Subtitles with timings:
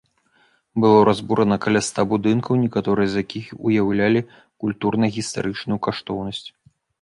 [0.83, 4.25] Было разбурана каля ста будынкаў, некаторыя з якіх уяўлялі
[4.65, 6.45] культурна-гістарычную каштоўнасць.